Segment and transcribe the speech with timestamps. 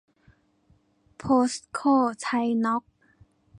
[1.17, 1.79] โพสโค-
[2.21, 2.93] ไทยน๊อคซ์